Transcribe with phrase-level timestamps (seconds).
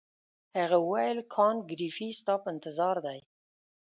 [0.59, 3.19] هغه وویل کانت ګریفي ستا په انتظار دی.